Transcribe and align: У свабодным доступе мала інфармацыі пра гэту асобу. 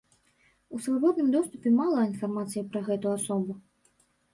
У 0.75 0.79
свабодным 0.85 1.29
доступе 1.37 1.75
мала 1.79 2.01
інфармацыі 2.11 2.67
пра 2.75 2.87
гэту 2.93 3.07
асобу. 3.17 3.53